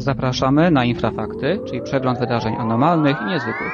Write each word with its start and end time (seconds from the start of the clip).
Zapraszamy 0.00 0.70
na 0.70 0.84
Infrafakty, 0.84 1.60
czyli 1.66 1.82
przegląd 1.82 2.18
wydarzeń 2.18 2.54
anormalnych 2.54 3.16
i 3.20 3.24
niezwykłych. 3.24 3.72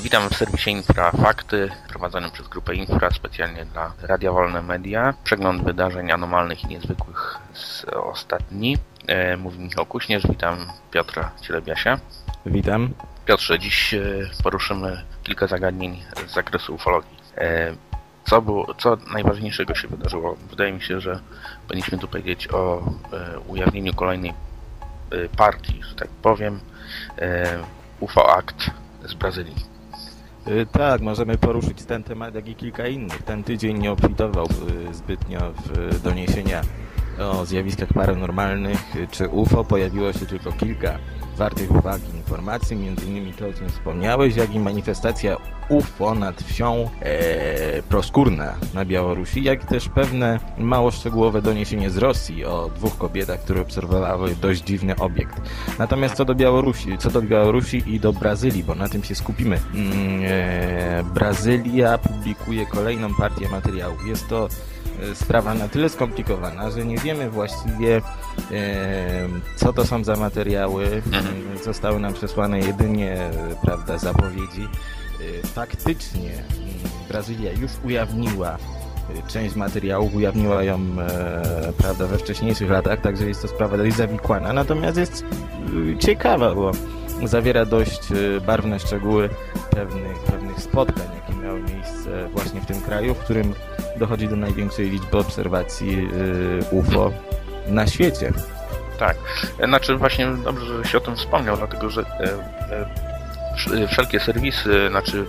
Witam 0.00 0.28
w 0.28 0.36
serwisie 0.36 0.70
Infrafakty, 0.70 1.70
prowadzonym 1.88 2.30
przez 2.30 2.48
grupę 2.48 2.74
Infra 2.74 3.10
specjalnie 3.10 3.64
dla 3.64 3.92
Radia 4.02 4.32
Wolne 4.32 4.62
Media. 4.62 5.14
Przegląd 5.24 5.64
wydarzeń 5.64 6.12
anormalnych 6.12 6.64
i 6.64 6.66
niezwykłych 6.66 7.38
z 7.52 7.84
ostatni. 7.84 8.76
E, 9.06 9.36
mówi 9.36 9.58
Michał 9.58 9.86
Kuśnierz, 9.86 10.26
witam 10.28 10.56
Piotra 10.90 11.30
Cielebiasia. 11.42 11.98
Witam. 12.46 12.90
Piotrze, 13.26 13.58
dziś 13.58 13.94
e, 13.94 14.00
poruszymy 14.42 15.02
kilka 15.22 15.46
zagadnień 15.46 16.02
z 16.26 16.34
zakresu 16.34 16.74
ufologii. 16.74 17.16
E, 18.26 18.30
co, 18.30 18.42
było, 18.42 18.74
co 18.74 18.96
najważniejszego 19.12 19.74
się 19.74 19.88
wydarzyło? 19.88 20.36
Wydaje 20.50 20.72
mi 20.72 20.82
się, 20.82 21.00
że 21.00 21.20
powinniśmy 21.68 21.98
tu 21.98 22.08
powiedzieć 22.08 22.48
o 22.52 22.82
e, 23.12 23.38
ujawnieniu 23.38 23.94
kolejnej 23.94 24.30
e, 24.30 25.28
partii, 25.36 25.80
że 25.82 25.94
tak 25.94 26.08
powiem, 26.08 26.60
e, 27.18 27.58
UFO 28.00 28.36
Act 28.36 28.70
z 29.04 29.14
Brazylii. 29.14 29.72
Y, 30.48 30.66
Tak, 30.72 31.00
możemy 31.00 31.38
poruszyć 31.38 31.84
ten 31.84 32.02
temat, 32.02 32.34
jak 32.34 32.48
i 32.48 32.54
kilka 32.54 32.86
innych. 32.86 33.22
Ten 33.22 33.44
tydzień 33.44 33.78
nie 33.78 33.92
obfitował 33.92 34.46
y, 34.90 34.94
zbytnio 34.94 35.40
w 35.66 36.00
doniesienia 36.02 36.60
o 37.18 37.46
zjawiskach 37.46 37.92
paranormalnych 37.92 38.96
y, 38.96 39.08
czy 39.10 39.28
UFO. 39.28 39.64
Pojawiło 39.64 40.12
się 40.12 40.26
tylko 40.26 40.52
kilka 40.52 40.98
wartych 41.36 41.70
uwagi 41.70 42.16
informacji, 42.16 42.76
innymi 43.06 43.32
to, 43.32 43.48
o 43.48 43.52
czym 43.52 43.68
wspomniałeś, 43.68 44.36
jak 44.36 44.54
i 44.54 44.58
manifestacja 44.58 45.36
UFO 45.68 46.14
nad 46.14 46.42
wsią 46.42 46.90
e, 47.02 47.82
Proskórna 47.82 48.54
na 48.74 48.84
Białorusi, 48.84 49.42
jak 49.42 49.64
też 49.64 49.88
pewne 49.88 50.40
mało 50.58 50.90
szczegółowe 50.90 51.42
doniesienie 51.42 51.90
z 51.90 51.96
Rosji 51.96 52.44
o 52.44 52.70
dwóch 52.76 52.98
kobietach, 52.98 53.40
które 53.40 53.60
obserwowały 53.60 54.34
dość 54.40 54.62
dziwny 54.62 54.96
obiekt. 54.96 55.40
Natomiast 55.78 56.14
co 56.14 56.24
do 56.24 56.34
Białorusi, 56.34 56.98
co 56.98 57.10
do 57.10 57.22
Białorusi 57.22 57.82
i 57.86 58.00
do 58.00 58.12
Brazylii, 58.12 58.64
bo 58.64 58.74
na 58.74 58.88
tym 58.88 59.04
się 59.04 59.14
skupimy. 59.14 59.60
Mm, 59.74 60.22
e, 60.24 61.04
Brazylia 61.14 61.98
publikuje 61.98 62.66
kolejną 62.66 63.14
partię 63.14 63.48
materiałów. 63.48 64.06
Jest 64.06 64.28
to 64.28 64.48
sprawa 65.14 65.54
na 65.54 65.68
tyle 65.68 65.88
skomplikowana, 65.88 66.70
że 66.70 66.84
nie 66.84 66.98
wiemy 66.98 67.30
właściwie 67.30 68.02
e, 68.50 69.28
co 69.56 69.72
to 69.72 69.84
są 69.84 70.04
za 70.04 70.16
materiały. 70.16 70.84
Mhm. 71.06 71.58
Zostały 71.64 72.00
nam 72.00 72.12
przesłane 72.14 72.60
jedynie 72.60 73.12
e, 73.16 73.30
prawda, 73.62 73.98
zapowiedzi. 73.98 74.68
E, 75.42 75.46
Faktycznie 75.46 76.30
Brazylia 77.08 77.52
już 77.52 77.70
ujawniła 77.84 78.50
e, 78.50 79.28
część 79.28 79.56
materiałów, 79.56 80.14
ujawniła 80.14 80.62
ją 80.62 80.74
e, 80.74 81.72
prawda, 81.78 82.06
we 82.06 82.18
wcześniejszych 82.18 82.70
latach, 82.70 83.00
także 83.00 83.28
jest 83.28 83.42
to 83.42 83.48
sprawa 83.48 83.76
dość 83.76 83.96
zawikłana. 83.96 84.52
Natomiast 84.52 84.96
jest 84.96 85.24
e, 85.94 85.98
ciekawa, 85.98 86.54
bo 86.54 86.70
zawiera 87.24 87.64
dość 87.64 88.12
e, 88.12 88.40
barwne 88.40 88.80
szczegóły 88.80 89.28
pewnych, 89.70 90.18
pewnych 90.18 90.60
spotkań, 90.60 91.06
jakie 91.14 91.40
miały 91.42 91.62
miejsce 91.62 92.28
właśnie 92.32 92.60
w 92.60 92.66
tym 92.66 92.80
kraju, 92.80 93.14
w 93.14 93.18
którym 93.18 93.54
dochodzi 93.96 94.28
do 94.28 94.36
największej 94.36 94.90
liczby 94.90 95.18
obserwacji 95.18 96.08
e, 96.70 96.74
UFO 96.74 97.12
na 97.66 97.86
świecie. 97.86 98.32
Tak, 98.98 99.16
znaczy 99.64 99.96
właśnie 99.96 100.26
dobrze, 100.44 100.66
że 100.82 100.90
się 100.90 100.98
o 100.98 101.00
tym 101.00 101.16
wspomniał, 101.16 101.56
dlatego 101.56 101.90
że 101.90 102.00
e, 102.02 102.04
e, 102.24 102.86
wsz- 103.56 103.88
wszelkie 103.88 104.20
serwisy, 104.20 104.88
znaczy 104.90 105.24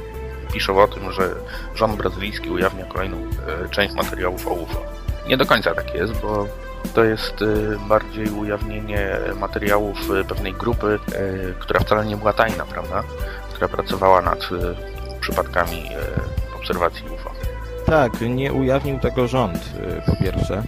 piszą 0.53 0.79
o 0.83 0.87
tym, 0.87 1.11
że 1.11 1.29
rząd 1.75 1.95
brazylijski 1.95 2.49
ujawnia 2.49 2.85
kolejną 2.85 3.17
e, 3.17 3.69
część 3.69 3.95
materiałów 3.95 4.47
o 4.47 4.53
UFO. 4.53 4.81
Nie 5.27 5.37
do 5.37 5.45
końca 5.45 5.75
tak 5.75 5.95
jest, 5.95 6.13
bo 6.13 6.47
to 6.95 7.03
jest 7.03 7.33
bardziej 7.87 8.29
ujawnienie 8.29 9.09
materiałów 9.39 9.97
pewnej 10.27 10.53
grupy, 10.53 10.99
która 11.59 11.79
wcale 11.79 12.05
nie 12.05 12.17
była 12.17 12.33
tajna, 12.33 12.65
prawda? 12.65 13.03
Która 13.53 13.67
pracowała 13.67 14.21
nad 14.21 14.39
przypadkami 15.21 15.89
obserwacji 16.55 17.05
UFO. 17.09 17.31
Tak, 17.85 18.21
nie 18.21 18.53
ujawnił 18.53 18.99
tego 18.99 19.27
rząd, 19.27 19.57
y, 19.57 20.11
po 20.11 20.15
pierwsze. 20.23 20.63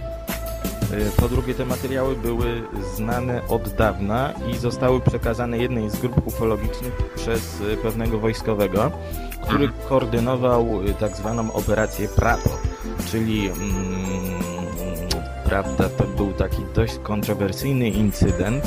Y, 0.92 1.10
Po 1.20 1.28
drugie, 1.28 1.54
te 1.54 1.64
materiały 1.64 2.16
były 2.16 2.62
znane 2.94 3.48
od 3.48 3.68
dawna 3.68 4.32
i 4.52 4.58
zostały 4.58 5.00
przekazane 5.00 5.58
jednej 5.58 5.90
z 5.90 5.96
grup 5.96 6.26
ufologicznych 6.26 6.92
przez 7.16 7.60
y, 7.60 7.76
pewnego 7.76 8.18
wojskowego, 8.18 8.90
który 9.42 9.68
koordynował 9.88 10.82
y, 10.82 10.94
tak 10.94 11.16
zwaną 11.16 11.52
operację 11.52 12.08
Prato, 12.08 12.50
czyli 13.10 13.48
mm, 13.48 13.56
prawda, 15.44 15.88
to 15.88 16.04
był 16.04 16.32
taki 16.32 16.62
dość 16.74 16.98
kontrowersyjny 17.02 17.88
incydent, 17.88 18.64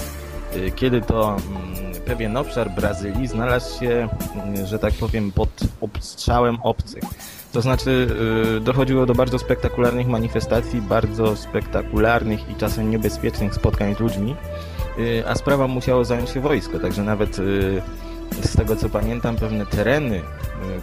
kiedy 0.75 1.01
to 1.01 1.29
mm, 1.35 1.93
pewien 2.05 2.37
obszar 2.37 2.71
Brazylii 2.71 3.27
znalazł 3.27 3.79
się, 3.79 4.07
że 4.65 4.79
tak 4.79 4.93
powiem, 4.93 5.31
pod 5.31 5.49
obstrzałem 5.81 6.57
obcych. 6.63 7.03
To 7.53 7.61
znaczy 7.61 8.07
y, 8.57 8.59
dochodziło 8.59 9.05
do 9.05 9.13
bardzo 9.15 9.39
spektakularnych 9.39 10.07
manifestacji, 10.07 10.81
bardzo 10.81 11.35
spektakularnych 11.35 12.49
i 12.49 12.55
czasem 12.55 12.89
niebezpiecznych 12.91 13.53
spotkań 13.53 13.95
z 13.95 13.99
ludźmi, 13.99 14.35
y, 14.99 15.23
a 15.27 15.35
sprawa 15.35 15.67
musiało 15.67 16.05
zająć 16.05 16.29
się 16.29 16.39
wojsko, 16.41 16.79
także 16.79 17.03
nawet 17.03 17.39
y, 17.39 17.81
z 18.41 18.55
tego 18.55 18.75
co 18.75 18.89
pamiętam 18.89 19.35
pewne 19.35 19.65
tereny, 19.65 20.21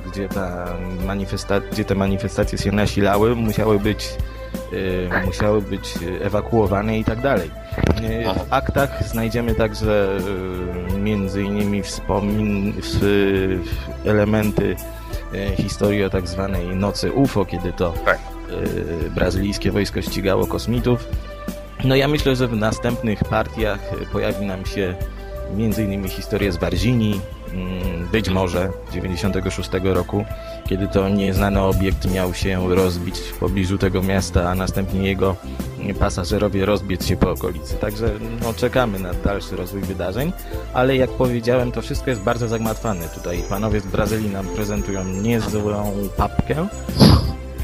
gdzie, 0.06 0.28
ta 0.28 0.66
manifesta- 1.06 1.60
gdzie 1.72 1.84
te 1.84 1.94
manifestacje 1.94 2.58
się 2.58 2.72
nasilały, 2.72 3.34
musiały 3.36 3.78
być, 3.80 4.08
musiały 5.26 5.62
być 5.62 5.94
ewakuowane 6.22 6.98
i 6.98 7.04
tak 7.04 7.20
dalej. 7.20 7.50
W 8.34 8.52
aktach 8.52 9.04
znajdziemy 9.08 9.54
także 9.54 10.18
między 11.02 11.42
innymi 11.42 11.82
wspomin- 11.82 12.72
elementy 14.04 14.76
historii 15.56 16.04
o 16.04 16.10
tak 16.10 16.28
zwanej 16.28 16.66
nocy 16.66 17.12
UFO, 17.12 17.44
kiedy 17.44 17.72
to 17.72 17.94
Tak. 18.04 18.18
e, 19.06 19.10
brazylijskie 19.10 19.72
wojsko 19.72 20.02
ścigało 20.02 20.46
kosmitów. 20.46 21.08
No 21.84 21.96
ja 21.96 22.08
myślę, 22.08 22.36
że 22.36 22.48
w 22.48 22.56
następnych 22.56 23.24
partiach 23.24 23.80
e, 24.02 24.06
pojawi 24.12 24.46
nam 24.46 24.66
się 24.66 24.94
między 25.56 25.84
innymi 25.84 26.08
historia 26.08 26.52
z 26.52 26.56
Barzini, 26.56 27.20
być 28.12 28.28
może 28.28 28.70
96 28.92 29.70
roku, 29.82 30.24
kiedy 30.68 30.88
to 30.88 31.08
nieznany 31.08 31.60
obiekt 31.60 32.10
miał 32.14 32.34
się 32.34 32.74
rozbić 32.74 33.18
w 33.18 33.38
pobliżu 33.38 33.78
tego 33.78 34.02
miasta, 34.02 34.50
a 34.50 34.54
następnie 34.54 35.08
jego 35.08 35.36
pasażerowie 35.94 36.66
rozbiec 36.66 37.06
się 37.06 37.16
po 37.16 37.30
okolicy. 37.30 37.74
Także 37.74 38.10
no, 38.42 38.54
czekamy 38.54 38.98
na 38.98 39.14
dalszy 39.14 39.56
rozwój 39.56 39.80
wydarzeń, 39.80 40.32
ale 40.74 40.96
jak 40.96 41.10
powiedziałem, 41.10 41.72
to 41.72 41.82
wszystko 41.82 42.10
jest 42.10 42.22
bardzo 42.22 42.48
zagmatwane. 42.48 43.08
Tutaj 43.08 43.42
panowie 43.48 43.80
z 43.80 43.86
Brazylii 43.86 44.30
nam 44.30 44.46
prezentują 44.46 45.04
niezłą 45.04 45.92
papkę, 46.16 46.68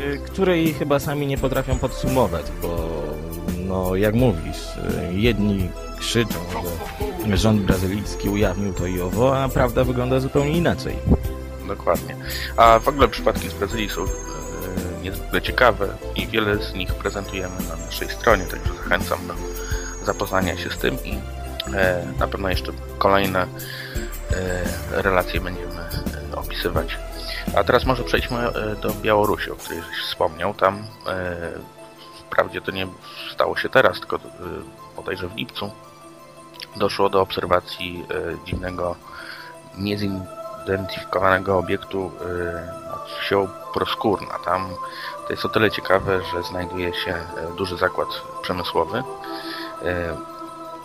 y, 0.01 0.19
której 0.19 0.75
chyba 0.75 0.99
sami 0.99 1.27
nie 1.27 1.39
potrafią 1.39 1.79
podsumować, 1.79 2.47
bo 2.63 2.89
no 3.69 3.97
jak 3.97 4.15
mówisz, 4.15 4.77
y, 5.11 5.15
jedni 5.15 5.69
krzyczą, 5.99 6.39
że 6.53 7.02
rząd 7.33 7.63
brazylijski 7.63 8.29
ujawnił 8.29 8.73
to 8.73 8.87
i 8.87 9.01
owo, 9.01 9.43
a 9.43 9.49
prawda 9.49 9.85
wygląda 9.85 10.21
zupełnie 10.21 10.59
inaczej. 10.59 10.97
Dokładnie. 11.69 12.17
A 12.57 12.79
w 12.79 12.89
ogóle 12.89 13.09
przypadki 13.09 13.49
z 13.49 13.55
Brazylii 13.55 13.91
są 13.91 14.03
e, 14.03 14.07
niezwykle 15.03 15.43
ciekawe 15.43 15.89
i 16.17 16.27
wiele 16.27 16.57
z 16.57 16.75
nich 16.75 16.95
prezentujemy 16.95 17.55
na 17.69 17.77
naszej 17.87 18.09
stronie, 18.09 18.45
także 18.45 18.75
zachęcam 18.75 19.27
do 19.27 19.35
zapoznania 20.05 20.57
się 20.57 20.71
z 20.71 20.79
tym 20.79 20.97
i 21.05 21.19
e, 21.75 22.07
na 22.19 22.29
pewno 22.29 22.49
jeszcze 22.49 22.73
kolejne 22.99 23.43
e, 23.43 25.03
relacje 25.03 25.41
będziemy 25.41 25.89
opisywać. 26.37 26.99
A 27.57 27.65
teraz 27.65 27.85
może 27.85 28.05
przejdźmy 28.05 28.39
do 28.83 28.95
Białorusi, 29.03 29.51
o 29.51 29.57
której 29.57 29.83
żeś 29.83 30.07
wspomniał. 30.07 30.55
Tam 30.55 30.85
wprawdzie 32.21 32.61
to 32.61 32.71
nie 32.71 32.87
stało 33.35 33.57
się 33.57 33.69
teraz, 33.69 34.01
tylko 34.01 34.19
bodajże 34.97 35.29
w 35.29 35.37
lipcu 35.37 35.71
doszło 36.77 37.09
do 37.09 37.21
obserwacji 37.21 38.07
e, 38.11 38.45
dziwnego, 38.47 38.97
niezidentyfikowanego 39.79 41.59
obiektu 41.59 42.13
y, 42.23 42.87
nad 42.91 43.09
wsią 43.21 43.49
Proskórna. 43.75 44.39
Tam 44.45 44.69
to 45.27 45.33
jest 45.33 45.45
o 45.45 45.49
tyle 45.49 45.71
ciekawe, 45.71 46.21
że 46.33 46.43
znajduje 46.43 46.95
się 46.95 47.11
e, 47.15 47.57
duży 47.57 47.77
zakład 47.77 48.09
przemysłowy. 48.43 48.99
E, 49.85 50.17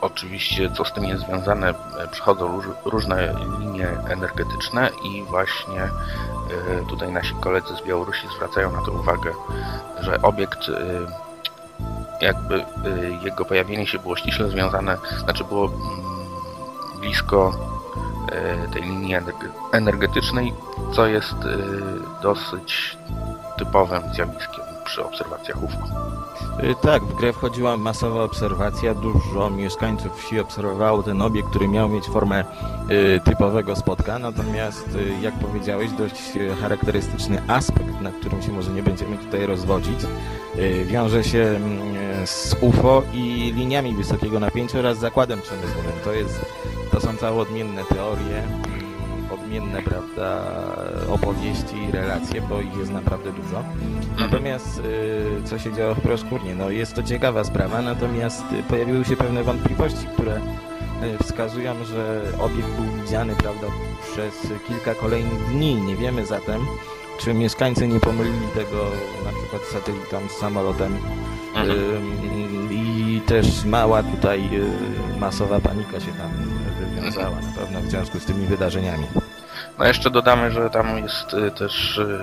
Oczywiście, 0.01 0.71
co 0.71 0.85
z 0.85 0.93
tym 0.93 1.03
jest 1.03 1.23
związane, 1.25 1.69
e, 1.69 2.07
przychodzą 2.07 2.47
róż- 2.61 2.75
różne 2.85 3.35
linie 3.59 3.87
energetyczne 4.09 4.89
i 5.03 5.23
właśnie 5.23 5.81
e, 5.83 5.89
tutaj 6.89 7.11
nasi 7.11 7.35
koledzy 7.35 7.75
z 7.75 7.81
Białorusi 7.81 8.27
zwracają 8.35 8.71
na 8.71 8.81
to 8.81 8.91
uwagę, 8.91 9.33
że 9.99 10.21
obiekt 10.21 10.59
e, 10.69 10.73
jakby 12.21 12.55
e, 12.55 12.65
jego 13.23 13.45
pojawienie 13.45 13.87
się 13.87 13.99
było 13.99 14.15
ściśle 14.15 14.49
związane, 14.49 14.97
znaczy 15.23 15.43
było 15.43 15.65
mm, 15.65 15.79
blisko 16.99 17.53
e, 18.31 18.67
tej 18.73 18.81
linii 18.81 19.15
energe- 19.15 19.49
energetycznej, 19.71 20.53
co 20.95 21.07
jest 21.07 21.33
e, 21.33 21.57
dosyć 22.21 22.97
typowym 23.57 24.01
zjawiskiem 24.13 24.63
przy 24.85 25.05
obserwacjach 25.05 25.63
UFO. 25.63 25.77
Y, 26.63 26.75
Tak, 26.81 27.03
w 27.03 27.15
grę 27.15 27.33
wchodziła 27.33 27.77
masowa 27.77 28.23
obserwacja, 28.23 28.93
dużo 28.93 29.49
mieszkańców 29.49 30.23
wsi 30.23 30.39
obserwowało 30.39 31.03
ten 31.03 31.21
obiekt, 31.21 31.49
który 31.49 31.67
miał 31.67 31.89
mieć 31.89 32.05
formę 32.05 32.43
y, 32.91 33.21
typowego 33.23 33.75
spotka, 33.75 34.19
natomiast 34.19 34.87
y, 34.95 35.21
jak 35.21 35.33
powiedziałeś, 35.33 35.91
dość 35.91 36.35
y, 36.35 36.55
charakterystyczny 36.61 37.41
aspekt, 37.47 38.01
na 38.01 38.11
którym 38.11 38.41
się 38.41 38.51
może 38.51 38.71
nie 38.71 38.83
będziemy 38.83 39.17
tutaj 39.17 39.45
rozwodzić, 39.45 39.99
y, 40.55 40.85
wiąże 40.85 41.23
się 41.23 41.39
mm, 41.39 41.97
z 42.27 42.55
UFO 42.61 43.03
i 43.13 43.53
liniami 43.55 43.93
wysokiego 43.93 44.39
napięcia 44.39 44.79
oraz 44.79 44.97
zakładem 44.97 45.41
przemysłowym. 45.41 45.91
To, 46.03 46.13
jest, 46.13 46.45
to 46.91 46.99
są 46.99 47.17
całe 47.17 47.41
odmienne 47.41 47.83
teorie, 47.83 48.43
odmienne, 49.33 49.81
prawda, 49.81 50.43
opowieści 51.09 51.91
relacje, 51.91 52.41
bo 52.41 52.61
ich 52.61 52.77
jest 52.77 52.91
naprawdę 52.91 53.31
dużo. 53.31 53.63
Natomiast 54.19 54.79
y, 54.79 55.43
co 55.45 55.59
się 55.59 55.73
działo 55.73 55.95
w 55.95 56.01
Proskórnie? 56.01 56.55
No 56.55 56.69
jest 56.69 56.93
to 56.93 57.03
ciekawa 57.03 57.43
sprawa, 57.43 57.81
natomiast 57.81 58.43
pojawiły 58.69 59.05
się 59.05 59.15
pewne 59.15 59.43
wątpliwości, 59.43 60.07
które 60.13 60.37
y, 60.37 61.23
wskazują, 61.23 61.85
że 61.85 62.21
obiekt 62.39 62.69
był 62.69 63.03
widziany, 63.03 63.35
prawda, 63.35 63.67
przez 64.11 64.47
kilka 64.67 64.95
kolejnych 64.95 65.47
dni. 65.47 65.75
Nie 65.75 65.95
wiemy 65.95 66.25
zatem, 66.25 66.61
czy 67.17 67.33
mieszkańcy 67.33 67.87
nie 67.87 67.99
pomylili 67.99 68.47
tego 68.55 68.91
na 69.25 69.31
przykład 69.31 69.61
z 69.61 69.71
satelitą, 69.71 70.29
z 70.29 70.39
samolotem 70.39 70.97
Mhm. 71.57 72.71
I 72.71 73.21
też 73.25 73.65
mała 73.65 74.03
tutaj 74.03 74.49
y, 75.15 75.19
masowa 75.19 75.59
panika 75.59 75.99
się 75.99 76.11
tam 76.11 76.31
wywiązała 76.79 77.35
na 77.35 77.61
pewno 77.61 77.81
w 77.81 77.89
związku 77.89 78.19
z 78.19 78.25
tymi 78.25 78.45
wydarzeniami. 78.45 79.07
No 79.79 79.85
jeszcze 79.85 80.09
dodamy, 80.09 80.51
że 80.51 80.69
tam 80.69 80.97
jest 80.97 81.33
y, 81.33 81.51
też 81.51 81.97
y, 81.97 82.19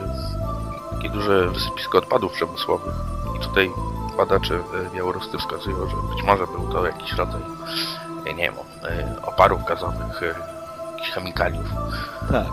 takie 0.91 1.09
duże 1.09 1.49
wysypisko 1.49 1.99
odpadów 1.99 2.33
przemysłowych 2.33 2.95
i 3.37 3.41
tutaj 3.41 3.71
badacze 4.17 4.59
białoruscy 4.95 5.39
wskazują, 5.39 5.77
że 5.77 5.97
być 6.15 6.25
może 6.25 6.47
był 6.47 6.73
to 6.73 6.87
jakiś 6.87 7.13
rodzaj, 7.13 7.43
nie 8.27 8.35
wiem, 8.35 8.55
oparów 9.23 9.65
gazowych, 9.65 10.23
jakichś 11.05 11.15
chemikaliów. 11.15 11.65
Tak. 12.31 12.53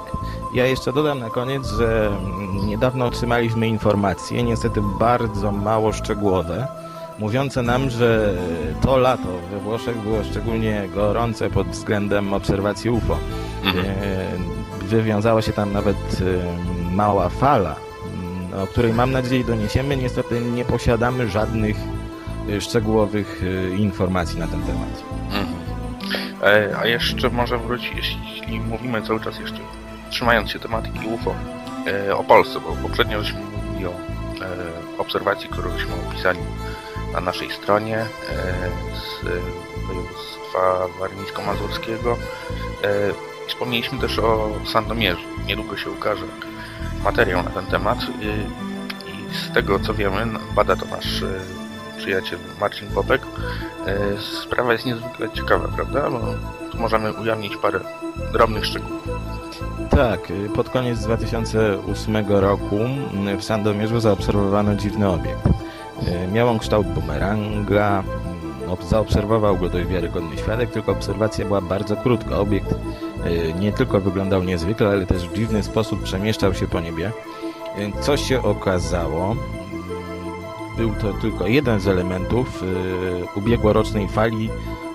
Ja 0.54 0.66
jeszcze 0.66 0.94
dodam 0.94 1.20
na 1.20 1.30
koniec, 1.30 1.68
że 1.68 2.08
mm, 2.08 2.68
niedawno 2.68 3.06
otrzymaliśmy 3.06 3.68
informacje, 3.68 4.44
niestety 4.44 4.82
bardzo 5.00 5.52
mało 5.52 5.94
szczegółowe, 5.94 6.68
mówiące 7.20 7.62
nam, 7.62 7.90
że 7.90 8.34
to 8.82 8.98
lato 8.98 9.28
we 9.52 9.60
Włoszech 9.60 9.98
było 9.98 10.24
szczególnie 10.24 10.90
gorące 10.96 11.50
pod 11.50 11.68
względem 11.68 12.34
obserwacji 12.34 12.90
UFO. 12.90 13.18
Mhm. 13.64 13.86
E, 13.86 14.62
Wywiązała 14.82 15.42
się 15.42 15.54
tam 15.54 15.74
nawet 15.74 15.98
e, 15.98 16.96
mała 16.96 17.30
fala, 17.30 17.76
mm, 17.76 18.64
o 18.64 18.68
której 18.68 18.94
mam 18.94 19.12
nadzieję 19.12 19.44
doniesiemy. 19.44 19.98
Niestety 19.98 20.42
nie 20.42 20.66
posiadamy 20.66 21.30
żadnych 21.30 21.78
e, 22.50 22.62
szczegółowych 22.62 23.44
informacji 23.78 24.40
na 24.40 24.48
ten 24.48 24.62
temat. 24.62 25.04
Mhm. 25.26 25.61
E, 26.44 26.78
A 26.78 26.86
jeszcze 26.86 27.30
może 27.30 27.58
wrócić, 27.58 27.92
jeśli 27.96 28.60
mówimy 28.60 29.02
cały 29.02 29.20
czas 29.20 29.40
jeszcze, 29.40 29.60
trzymając 30.10 30.52
się 30.52 30.60
tematyki 30.60 31.08
UFO, 31.08 31.36
e, 31.88 32.16
o 32.16 32.24
Polsce, 32.24 32.60
bo 32.60 32.76
poprzednio 32.88 33.24
żeśmy 33.24 33.40
mówili 33.40 33.86
o 33.86 33.92
e, 33.92 33.98
obserwacji, 34.98 35.50
którą 35.50 35.72
żeśmy 35.78 35.94
opisali 36.08 36.40
na 37.14 37.22
naszej 37.22 37.52
stronie 37.52 38.06
z 38.94 39.26
województwa 39.88 40.88
warmińsko-mazurskiego. 41.00 42.18
Wspomnieliśmy 43.48 44.00
też 44.00 44.20
o 44.20 44.50
Sandomierzu. 44.66 45.22
Niedługo 45.48 45.78
się 45.78 45.92
ukaże 45.92 46.26
materiał 47.04 47.44
na 47.44 47.50
ten 47.50 47.66
temat 47.66 48.00
e, 48.00 48.06
i 49.12 49.36
z 49.36 49.54
tego 49.54 49.80
co 49.80 49.94
wiemy, 49.94 50.40
bada 50.56 50.76
to 50.76 50.86
nasz 50.86 51.24
e, 51.24 51.61
przyjaciel 52.02 52.40
Marcin 52.60 52.88
Popek, 52.88 53.22
E, 53.88 54.22
Sprawa 54.44 54.74
jest 54.74 54.86
niezwykle 54.86 55.30
ciekawa, 55.30 55.68
prawda? 55.68 56.10
Bo 56.10 56.20
tu 56.72 56.78
możemy 56.80 57.14
ujawnić 57.14 57.58
parę 57.58 57.80
drobnych 58.34 58.66
szczegółów. 58.66 59.08
Tak, 59.90 60.32
y, 60.32 60.50
pod 60.56 60.70
koniec 60.70 61.00
2008 61.00 62.16
roku 62.28 62.76
mm, 63.14 63.38
w 63.38 63.44
Sandomierzu 63.44 64.00
zaobserwowano 64.00 64.76
dziwny 64.76 65.10
obiekt. 65.10 65.46
Y, 65.48 66.28
Miał 66.32 66.50
on 66.50 66.60
kształt 66.60 66.88
bumeranga, 66.88 68.04
mm, 68.04 68.70
ob- 68.72 68.84
zaobserwował 68.84 69.58
go 69.58 69.70
dość 69.70 69.88
wiarygodny 69.88 70.38
świadek, 70.38 70.72
tylko 70.72 70.92
obserwacja 70.92 71.46
była 71.46 71.62
bardzo 71.62 71.96
krótka. 71.98 72.40
Obiekt 72.40 72.72
y, 72.72 73.54
nie 73.60 73.72
tylko 73.72 74.00
wyglądał 74.02 74.44
niezwykle, 74.44 74.88
ale 74.88 75.06
też 75.06 75.30
w 75.30 75.34
dziwny 75.34 75.64
sposób 75.64 76.04
przemieszczał 76.04 76.54
się 76.54 76.68
po 76.68 76.80
niebie. 76.80 77.12
Y, 77.78 77.92
Co 78.02 78.18
się 78.18 78.44
okazało? 78.44 79.36
Był 80.82 80.94
to 80.94 81.14
tylko 81.14 81.48
jeden 81.48 81.80
z 81.80 81.88
elementów 81.88 82.64
y, 82.64 82.66
ubiegłorocznej 83.36 84.08
fali 84.08 84.50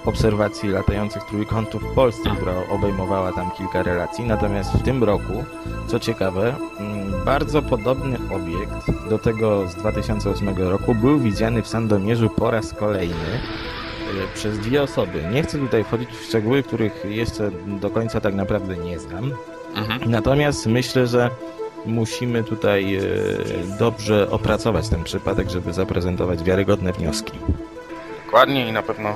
obserwacji 0.04 0.68
latających 0.68 1.24
trójkątów 1.24 1.82
w 1.82 1.94
Polsce, 1.94 2.30
która 2.36 2.52
obejmowała 2.70 3.32
tam 3.32 3.50
kilka 3.50 3.82
relacji. 3.82 4.24
Natomiast 4.24 4.72
w 4.72 4.82
tym 4.82 5.04
roku, 5.04 5.44
co 5.86 6.00
ciekawe, 6.00 6.54
mm, 6.78 7.24
bardzo 7.24 7.62
podobny 7.62 8.18
obiekt 8.34 9.08
do 9.10 9.18
tego 9.18 9.68
z 9.68 9.74
2008 9.74 10.70
roku 10.70 10.94
był 10.94 11.18
widziany 11.18 11.62
w 11.62 11.68
Sandomierzu 11.68 12.30
po 12.30 12.50
raz 12.50 12.72
kolejny 12.72 13.14
y, 13.14 14.34
przez 14.34 14.58
dwie 14.58 14.82
osoby. 14.82 15.24
Nie 15.32 15.42
chcę 15.42 15.58
tutaj 15.58 15.84
wchodzić 15.84 16.10
w 16.10 16.24
szczegóły, 16.24 16.62
których 16.62 17.04
jeszcze 17.08 17.50
do 17.66 17.90
końca 17.90 18.20
tak 18.20 18.34
naprawdę 18.34 18.76
nie 18.76 18.98
znam. 18.98 19.32
Mhm. 19.74 20.10
Natomiast 20.10 20.66
myślę, 20.66 21.06
że 21.06 21.30
musimy 21.86 22.44
tutaj 22.44 22.96
e, 22.96 23.02
dobrze 23.78 24.30
opracować 24.30 24.88
ten 24.88 25.04
przypadek, 25.04 25.50
żeby 25.50 25.72
zaprezentować 25.72 26.42
wiarygodne 26.44 26.92
wnioski. 26.92 27.32
Dokładnie 28.26 28.68
i 28.68 28.72
na 28.72 28.82
pewno 28.82 29.08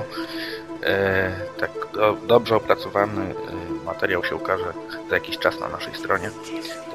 e, 0.83 1.31
tak 1.59 1.71
do, 1.93 2.17
dobrze 2.27 2.55
opracowany 2.55 3.21
e, 3.21 3.85
materiał 3.85 4.23
się 4.23 4.35
ukaże 4.35 4.73
za 5.09 5.15
jakiś 5.15 5.37
czas 5.37 5.59
na 5.59 5.69
naszej 5.69 5.95
stronie. 5.95 6.29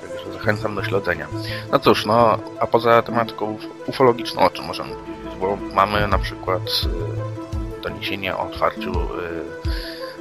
Także 0.00 0.32
zachęcam 0.32 0.74
do 0.74 0.84
śledzenia. 0.84 1.26
No 1.72 1.78
cóż, 1.78 2.06
no 2.06 2.38
a 2.60 2.66
poza 2.66 3.02
tematyką 3.02 3.56
uf- 3.56 3.68
ufologiczną, 3.86 4.42
o 4.42 4.50
czym 4.50 4.64
możemy 4.64 4.90
powiedzieć? 4.90 5.38
Bo 5.40 5.58
mamy 5.74 6.08
na 6.08 6.18
przykład 6.18 6.62
e, 6.62 7.82
doniesienie 7.82 8.36
o 8.36 8.40
otwarciu 8.40 8.92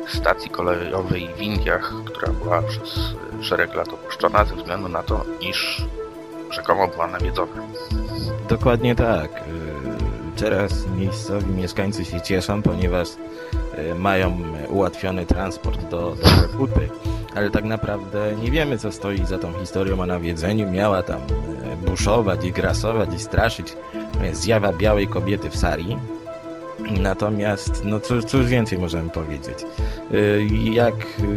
stacji 0.07 0.49
kolejowej 0.49 1.29
w 1.37 1.41
Indiach, 1.41 1.93
która 2.05 2.33
była 2.33 2.61
przez 2.61 2.99
szereg 3.41 3.75
lat 3.75 3.87
opuszczona 3.93 4.45
ze 4.45 4.55
względu 4.55 4.89
na 4.89 5.03
to, 5.03 5.25
iż 5.41 5.85
rzekomo 6.51 6.87
była 6.87 7.07
nawiedzona. 7.07 7.61
Dokładnie 8.49 8.95
tak. 8.95 9.31
E, 9.31 10.15
Teraz 10.35 10.87
miejscowi 10.97 11.51
mieszkańcy 11.51 12.05
się 12.05 12.21
cieszą, 12.21 12.61
ponieważ 12.61 13.07
e, 13.77 13.95
mają 13.95 14.37
ułatwiony 14.69 15.25
transport 15.25 15.89
do, 15.89 16.15
do 16.15 16.23
Kalkuty. 16.23 16.89
Ale 17.35 17.49
tak 17.49 17.63
naprawdę 17.63 18.35
nie 18.43 18.51
wiemy, 18.51 18.77
co 18.77 18.91
stoi 18.91 19.25
za 19.25 19.37
tą 19.37 19.53
historią 19.59 20.01
o 20.01 20.05
nawiedzeniu. 20.05 20.71
Miała 20.71 21.03
tam 21.03 21.21
e, 21.63 21.89
buszować 21.89 22.45
i 22.45 22.51
grasować 22.51 23.13
i 23.13 23.19
straszyć 23.19 23.77
zjawa 24.33 24.73
białej 24.73 25.07
kobiety 25.07 25.49
w 25.49 25.57
sari. 25.57 25.97
Natomiast, 26.91 27.81
no 27.85 27.99
cóż, 27.99 28.25
cóż 28.25 28.45
więcej 28.45 28.77
możemy 28.79 29.09
powiedzieć? 29.09 29.57
Y, 30.13 30.47
Jak 30.73 30.95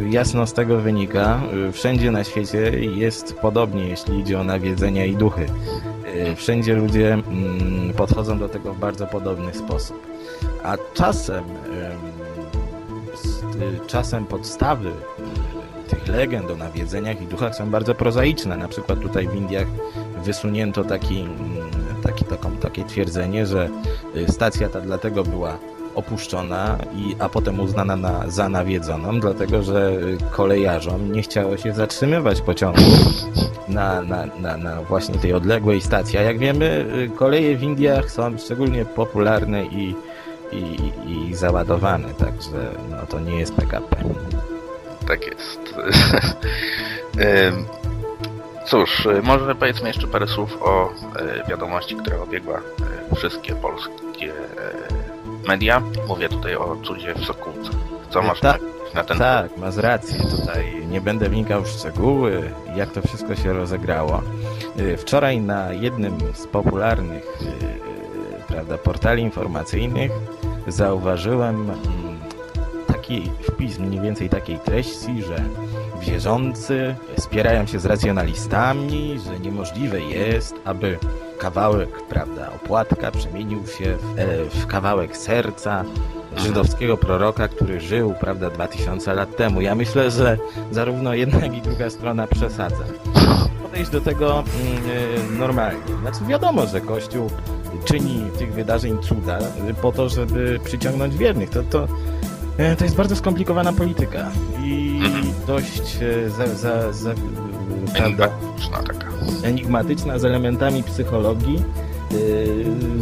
jasno 0.09 0.47
z 0.47 0.53
tego 0.53 0.77
wynika, 0.77 1.41
y, 1.69 1.71
wszędzie 1.71 2.11
na 2.11 2.23
świecie 2.23 2.71
jest 2.79 3.33
podobnie, 3.33 3.87
jeśli 3.87 4.19
idzie 4.19 4.39
o 4.39 4.43
nawiedzenia 4.43 5.05
i 5.05 5.15
duchy. 5.15 5.45
Y, 6.31 6.35
Wszędzie 6.35 6.75
ludzie 6.75 7.13
mm, 7.13 7.93
podchodzą 7.93 8.39
do 8.39 8.49
tego 8.49 8.73
w 8.73 8.79
bardzo 8.79 9.07
podobny 9.07 9.53
sposób. 9.53 10.07
A 10.63 10.77
czasem, 10.93 11.43
czasem 13.87 14.25
podstawy 14.25 14.91
tych 15.89 16.07
legend 16.07 16.51
o 16.51 16.55
nawiedzeniach 16.55 17.21
i 17.21 17.25
duchach 17.25 17.55
są 17.55 17.69
bardzo 17.69 17.95
prozaiczne. 17.95 18.57
Na 18.57 18.67
przykład 18.67 18.99
tutaj 18.99 19.27
w 19.27 19.35
Indiach 19.35 19.67
wysunięto 20.23 20.83
taki, 20.83 21.19
mm, 21.21 21.31
taki, 22.03 22.25
taką, 22.25 22.51
takie 22.51 22.83
twierdzenie, 22.83 23.45
że 23.45 23.69
stacja 24.27 24.69
ta 24.69 24.81
dlatego 24.81 25.23
była 25.23 25.57
opuszczona, 25.95 26.77
i, 26.95 27.15
a 27.19 27.29
potem 27.29 27.59
uznana 27.59 27.95
na, 27.95 28.29
za 28.29 28.49
nawiedzoną, 28.49 29.19
dlatego 29.19 29.63
że 29.63 29.91
y, 29.91 30.17
kolejarzom 30.31 31.11
nie 31.11 31.21
chciało 31.21 31.57
się 31.57 31.73
zatrzymywać 31.73 32.41
pociągu 32.41 32.81
na, 33.67 34.01
na, 34.01 34.25
na, 34.25 34.57
na 34.57 34.81
właśnie 34.81 35.15
tej 35.15 35.33
odległej 35.33 35.81
stacji. 35.81 36.19
A 36.19 36.21
jak 36.21 36.39
wiemy, 36.39 36.85
y, 37.05 37.09
koleje 37.15 37.55
w 37.55 37.63
Indiach 37.63 38.11
są 38.11 38.37
szczególnie 38.37 38.85
popularne 38.85 39.65
i, 39.65 39.95
i, 40.51 40.91
i 41.11 41.35
załadowane, 41.35 42.13
także 42.13 42.71
no, 42.89 42.97
to 43.09 43.19
nie 43.19 43.39
jest 43.39 43.53
PKP. 43.53 43.95
Tak 45.07 45.25
jest. 45.25 45.75
Cóż, 48.65 49.05
y, 49.05 49.21
może 49.21 49.55
powiedzmy 49.55 49.87
jeszcze 49.87 50.07
parę 50.07 50.27
słów 50.27 50.57
o 50.61 50.89
y, 50.89 51.49
wiadomości, 51.49 51.95
która 51.95 52.17
obiegła 52.17 52.57
y, 53.11 53.15
wszystkie 53.15 53.55
polskie 53.55 54.33
media. 55.47 55.81
Mówię 56.07 56.29
tutaj 56.29 56.55
o 56.55 56.77
cudzie 56.83 57.13
w 57.15 57.25
Sokółce. 57.25 57.69
Co 58.09 58.21
masz 58.21 58.39
Tak. 58.39 58.59
powiedzieć? 58.59 58.79
na 58.93 59.03
ten 59.03 59.17
Tak, 59.17 59.57
masz 59.57 59.75
rację. 59.77 60.19
Tutaj 60.19 60.85
nie 60.87 61.01
będę 61.01 61.29
wnikał 61.29 61.63
w 61.63 61.67
szczegóły, 61.67 62.51
jak 62.75 62.91
to 62.91 63.01
wszystko 63.01 63.35
się 63.35 63.53
rozegrało. 63.53 64.21
Wczoraj 64.97 65.41
na 65.41 65.71
jednym 65.73 66.17
z 66.33 66.47
popularnych 66.47 67.23
prawda, 68.47 68.77
portali 68.77 69.23
informacyjnych 69.23 70.11
zauważyłem 70.67 71.55
mm, 71.55 72.19
taki 72.87 73.31
wpis 73.41 73.79
mniej 73.79 74.01
więcej 74.01 74.29
takiej 74.29 74.59
treści, 74.59 75.23
że 75.23 75.35
wierzący 75.99 76.95
spierają 77.17 77.65
się 77.65 77.79
z 77.79 77.85
racjonalistami, 77.85 79.19
że 79.25 79.39
niemożliwe 79.39 80.01
jest, 80.01 80.55
aby 80.65 80.97
kawałek, 81.37 81.89
prawda, 82.09 82.51
opłatka 82.55 83.11
przemienił 83.11 83.67
się 83.67 83.97
w, 83.97 84.19
e, 84.19 84.45
w 84.45 84.67
kawałek 84.67 85.17
serca 85.17 85.83
żydowskiego 86.37 86.97
proroka, 86.97 87.47
który 87.47 87.79
żył, 87.79 88.13
prawda, 88.19 88.49
2000 88.49 89.13
lat 89.13 89.35
temu. 89.35 89.61
Ja 89.61 89.75
myślę, 89.75 90.11
że 90.11 90.37
zarówno 90.71 91.13
jedna, 91.13 91.39
jak 91.39 91.57
i 91.57 91.61
druga 91.61 91.89
strona 91.89 92.27
przesadza. 92.27 92.83
Podejść 93.63 93.91
do 93.91 94.01
tego 94.01 94.39
e, 94.39 95.37
normalnie. 95.37 95.95
Znaczy 96.01 96.25
wiadomo, 96.27 96.67
że 96.67 96.81
Kościół 96.81 97.29
czyni 97.85 98.25
tych 98.37 98.53
wydarzeń 98.53 98.97
cuda 99.01 99.39
po 99.81 99.91
to, 99.91 100.09
żeby 100.09 100.59
przyciągnąć 100.63 101.17
wiernych. 101.17 101.49
To, 101.49 101.63
to, 101.63 101.87
to 102.77 102.83
jest 102.83 102.95
bardzo 102.95 103.15
skomplikowana 103.15 103.73
polityka 103.73 104.31
i 104.63 105.01
dość 105.47 105.97
e, 106.01 106.29
za, 106.29 106.47
za, 106.47 106.93
za, 106.93 107.13
prawda, 107.95 108.25
enigmatyczna 108.25 108.83
taka. 108.83 109.07
enigmatyczna 109.43 110.19
z 110.19 110.25
elementami 110.25 110.83
psychologii. 110.83 111.63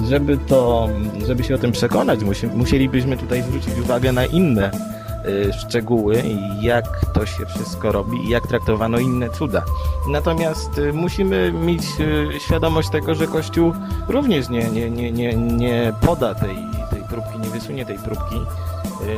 Żeby 0.09 0.37
to, 0.37 0.89
żeby 1.27 1.43
się 1.43 1.55
o 1.55 1.57
tym 1.57 1.71
przekonać, 1.71 2.23
musi, 2.23 2.47
musielibyśmy 2.47 3.17
tutaj 3.17 3.41
zwrócić 3.43 3.79
uwagę 3.79 4.11
na 4.11 4.25
inne 4.25 4.71
szczegóły, 5.59 6.23
jak 6.61 7.05
to 7.13 7.25
się 7.25 7.45
wszystko 7.45 7.91
robi 7.91 8.17
i 8.25 8.29
jak 8.29 8.47
traktowano 8.47 8.99
inne 8.99 9.29
cuda. 9.29 9.63
Natomiast 10.09 10.81
musimy 10.93 11.51
mieć 11.51 11.83
świadomość 12.39 12.89
tego, 12.89 13.15
że 13.15 13.27
Kościół 13.27 13.73
również 14.07 14.49
nie, 14.49 14.69
nie, 14.69 14.89
nie, 14.89 15.11
nie, 15.11 15.35
nie 15.35 15.93
poda 16.01 16.35
tej, 16.35 16.55
tej 16.89 17.01
próbki, 17.09 17.39
nie 17.39 17.49
wysunie 17.49 17.85
tej 17.85 17.97
próbki 17.97 18.35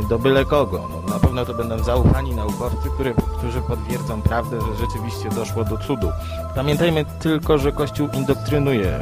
do 0.09 0.19
byle 0.19 0.45
kogo. 0.45 0.89
No, 0.89 1.13
na 1.13 1.19
pewno 1.19 1.45
to 1.45 1.53
będą 1.53 1.83
zaufani 1.83 2.35
naukowcy, 2.35 2.89
które, 2.93 3.13
którzy 3.37 3.61
potwierdzą 3.61 4.21
prawdę, 4.21 4.59
że 4.61 4.85
rzeczywiście 4.85 5.29
doszło 5.29 5.63
do 5.63 5.77
cudu. 5.77 6.11
Pamiętajmy 6.55 7.05
tylko, 7.19 7.57
że 7.57 7.71
Kościół 7.71 8.09
indoktrynuje 8.13 8.99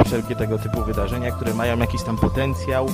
y, 0.00 0.04
wszelkie 0.04 0.36
tego 0.36 0.58
typu 0.58 0.82
wydarzenia, 0.82 1.30
które 1.30 1.54
mają 1.54 1.78
jakiś 1.78 2.02
tam 2.02 2.16
potencjał 2.16 2.86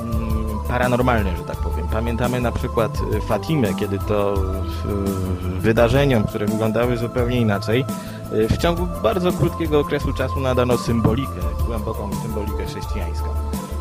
mm, 0.00 0.44
paranormalny, 0.68 1.36
że 1.36 1.44
tak 1.44 1.56
powiem. 1.56 1.88
Pamiętamy 1.88 2.40
na 2.40 2.52
przykład 2.52 2.98
y, 3.14 3.20
Fatimę, 3.20 3.74
kiedy 3.74 3.98
to 3.98 4.34
y, 4.34 5.60
wydarzeniom, 5.60 6.24
które 6.24 6.46
wyglądały 6.46 6.96
zupełnie 6.96 7.40
inaczej, 7.40 7.84
y, 8.32 8.48
w 8.48 8.58
ciągu 8.58 8.88
bardzo 9.02 9.32
krótkiego 9.32 9.80
okresu 9.80 10.12
czasu 10.12 10.40
nadano 10.40 10.78
symbolikę, 10.78 11.40
głęboką 11.66 12.10
symbolikę 12.22 12.66
chrześcijańską. 12.66 13.28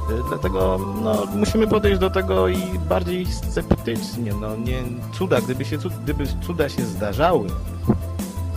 Y, 0.09 0.23
Dlatego 0.29 0.79
no, 1.03 1.25
musimy 1.35 1.67
podejść 1.67 1.99
do 1.99 2.09
tego 2.09 2.47
i 2.47 2.79
bardziej 2.89 3.25
sceptycznie. 3.25 4.33
No, 4.41 4.55
nie, 4.55 4.83
cuda, 5.13 5.41
gdyby, 5.41 5.65
się, 5.65 5.77
gdyby 6.03 6.23
cuda 6.41 6.69
się 6.69 6.81
zdarzały, 6.81 7.47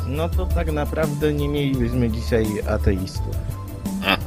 no 0.07 0.29
to 0.29 0.47
tak 0.47 0.73
naprawdę 0.73 1.33
nie 1.33 1.49
mielibyśmy 1.49 2.11
dzisiaj 2.11 2.47
ateistów. 2.71 3.37
Mhm, 3.97 4.19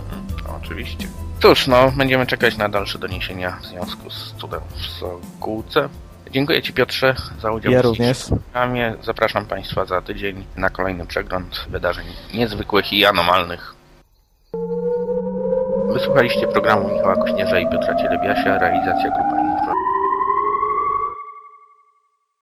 oczywiście. 0.62 1.08
Cóż, 1.42 1.68
no, 1.68 1.92
będziemy 1.98 2.26
czekać 2.26 2.58
na 2.58 2.70
dalsze 2.70 3.00
doniesienia 3.00 3.60
w 3.62 3.66
związku 3.66 4.10
z 4.10 4.34
cudem 4.38 4.62
w 4.76 4.82
Sokółce. 4.86 5.90
Dziękuję 6.32 6.62
Ci 6.62 6.74
Piotrze 6.74 7.16
za 7.42 7.52
udział 7.52 7.72
Ja 7.72 7.82
w 7.82 7.86
również. 7.86 8.26
programie. 8.28 8.96
Zapraszam 9.04 9.46
Państwa 9.46 9.86
za 9.86 10.02
tydzień 10.02 10.46
na 10.56 10.70
kolejny 10.70 11.06
przegląd 11.06 11.66
wydarzeń 11.70 12.06
niezwykłych 12.34 12.94
i 12.94 13.06
anomalnych. 13.06 13.76
Wysłuchaliście 15.93 16.48
programu 16.48 16.89
Michała 16.89 17.15
Kośnierza 17.15 17.60
i 17.60 17.69
Piotra 17.69 17.96
Cielebiasia, 17.96 18.60
realizacja 18.60 19.10
Info 19.10 19.28